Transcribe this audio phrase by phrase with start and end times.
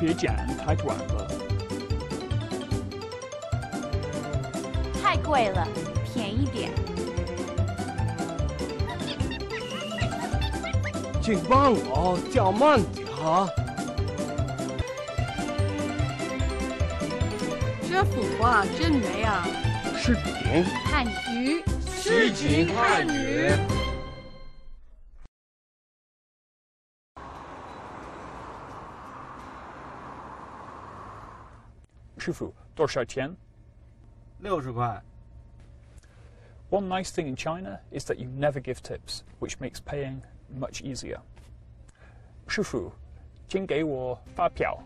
[0.00, 1.30] 别讲太短了。
[5.02, 5.68] 太贵了，
[6.10, 6.70] 便宜点。
[11.20, 13.46] 请帮我叫慢点啊！
[17.86, 19.46] 这幅画真美啊！
[19.98, 21.04] 视频汉
[21.34, 21.62] 语
[21.94, 23.79] 视频汉语。
[32.19, 33.35] 师傅，多少钱？
[34.39, 35.01] 六十块。
[36.69, 40.81] One nice thing in China is that you never give tips, which makes paying much
[40.81, 41.19] easier.
[42.47, 42.91] 师傅，
[43.47, 44.77] 请给我发票。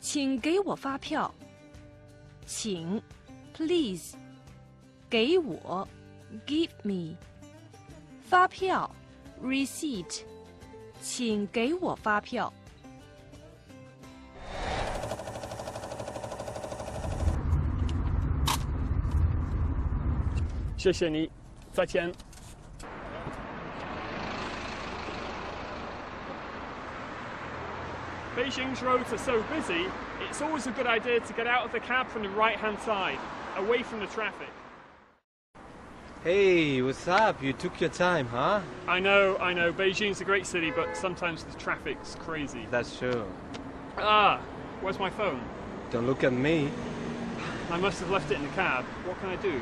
[0.00, 1.34] 请给我发票。
[2.46, 3.02] 请，
[3.54, 4.14] please，
[5.10, 5.86] 给我，
[6.46, 7.16] give me。
[8.22, 8.90] 发票，
[9.42, 10.22] receipt，
[11.00, 12.52] 请给我发票。
[20.82, 21.30] 谢谢你，
[21.72, 22.12] 再见。
[28.36, 29.86] Beijing's roads are so busy,
[30.30, 32.78] it's always a good idea to get out of the cab from the right hand
[32.86, 33.18] side,
[33.56, 34.48] away from the traffic.
[36.22, 37.42] Hey, what's up?
[37.42, 38.60] You took your time, huh?
[38.86, 42.66] I know, I know, Beijing's a great city, but sometimes the traffic's crazy.
[42.70, 43.24] That's true.
[43.98, 44.40] Ah,
[44.82, 45.40] where's my phone?
[45.90, 46.70] Don't look at me.
[47.72, 48.84] I must have left it in the cab.
[49.04, 49.60] What can I do?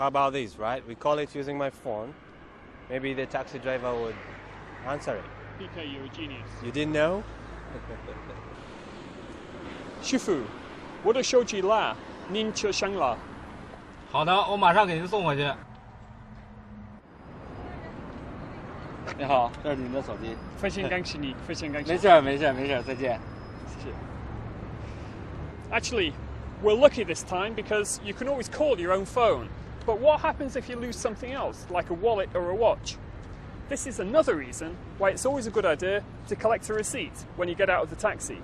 [0.00, 0.82] How about this, right?
[0.86, 2.12] We call it using my phone.
[2.90, 4.14] Maybe the taxi driver would
[4.86, 5.24] answer it.
[5.58, 6.46] PK, you're a genius.
[6.62, 7.22] You didn't know?
[10.02, 10.42] 师傅，
[11.02, 11.96] 我的手机啦，
[12.28, 13.16] 您车上了。
[14.10, 15.50] 好 的，我马上给您送回去。
[19.18, 20.36] 你好，这是您的手机。
[20.58, 21.92] 非常感谢你，非常感谢。
[21.92, 23.18] 没事儿，没事儿，没事儿，再见。
[23.66, 23.94] 谢谢。
[25.72, 26.12] Actually,
[26.62, 29.48] we're lucky this time because you can always call your own phone.
[29.85, 32.97] But what happens if you lose something else, like a wallet or a watch?
[33.67, 37.49] This is another reason why it's always a good idea to collect a receipt when
[37.49, 38.37] you get out of the taxi.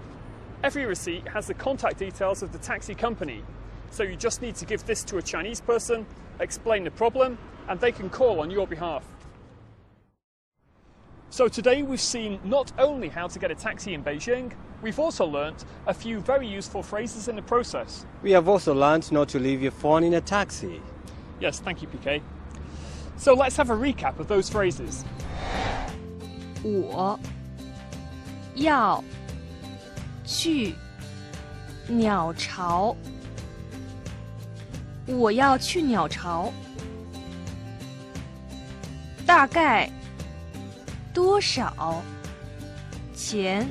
[0.64, 3.44] Every receipt has the contact details of the taxi company,
[3.92, 6.06] so you just need to give this to a Chinese person,
[6.40, 7.38] explain the problem,
[7.68, 9.06] and they can call on your behalf.
[11.30, 15.26] So today we've seen not only how to get a taxi in Beijing, we've also
[15.26, 18.06] learnt a few very useful phrases in the process.
[18.24, 20.82] We have also learned not to leave your phone in a taxi.
[21.41, 22.23] Yes, thank you, PK.
[23.17, 25.05] So let's have a recap of those phrases.
[26.63, 27.19] 我
[28.55, 29.03] 要
[30.25, 30.75] 去
[31.89, 32.97] 鸟巢。
[35.07, 36.53] 我要去鸟巢。
[39.27, 39.91] 大概
[41.13, 42.03] 多少
[43.15, 43.69] 钱？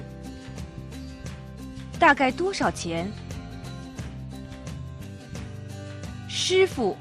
[2.00, 3.12] 大概多少钱？
[6.28, 6.98] 师傅，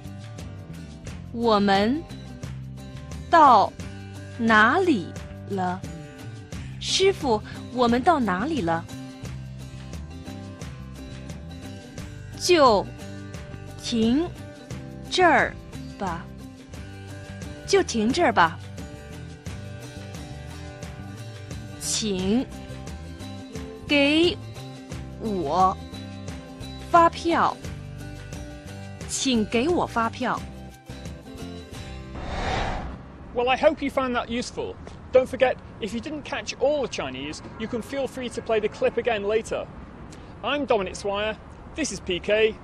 [1.35, 2.01] 我们
[3.29, 3.69] 到
[4.37, 5.05] 哪里
[5.49, 5.81] 了？
[6.79, 7.41] 师傅，
[7.73, 8.85] 我们到哪里了？
[12.39, 12.87] 就
[13.83, 14.25] 停
[15.11, 15.53] 这儿
[15.99, 16.23] 吧，
[17.67, 18.57] 就停这儿吧。
[21.81, 22.47] 请
[23.85, 24.37] 给
[25.19, 25.75] 我
[26.89, 27.57] 发票，
[29.09, 30.39] 请给我发票。
[33.34, 34.74] Well, I hope you found that useful.
[35.12, 38.60] Don't forget, if you didn't catch all the Chinese, you can feel free to play
[38.60, 39.66] the clip again later.
[40.42, 41.36] I'm Dominic Swire.
[41.74, 42.56] This is PK.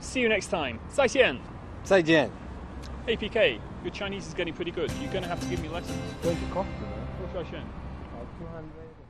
[0.00, 0.78] See you next time.
[0.88, 1.38] 再见.
[1.84, 2.30] 再见.
[3.06, 4.90] Hey PK, your Chinese is getting pretty good.
[5.00, 5.96] You're going to have to give me lessons.
[6.22, 6.90] Where's the cost, man?
[7.32, 7.62] 多少钱?
[8.40, 9.01] 200.